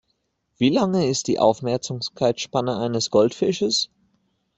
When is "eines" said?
2.75-3.11